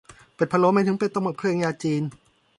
[0.35, 2.03] เป็ดพะโล้หมายถึงเป็ดต้มกับเครื่องยาจีน